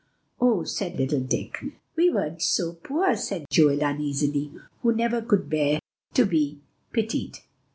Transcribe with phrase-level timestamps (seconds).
[0.39, 1.63] "Oh!" said little Dick.
[1.95, 5.79] "We weren't so very poor," said Joel uneasily, who never could bear
[6.15, 6.57] to be
[6.91, 7.37] pitied.